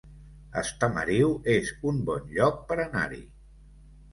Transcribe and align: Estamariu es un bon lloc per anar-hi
Estamariu 0.61 1.35
es 1.53 1.69
un 1.91 1.99
bon 2.09 2.25
lloc 2.39 2.59
per 2.73 2.79
anar-hi 2.89 3.25